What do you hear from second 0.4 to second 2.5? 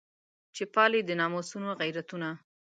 چې پالي د ناموسونو غیرتونه.